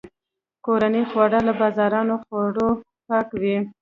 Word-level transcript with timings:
کورني 0.65 1.03
خواړه 1.09 1.39
له 1.47 1.53
بازاري 1.61 2.01
خوړو 2.25 2.69
پاک 3.07 3.27
وي. 3.41 3.55